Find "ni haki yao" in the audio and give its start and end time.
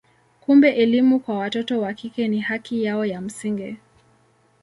2.27-3.05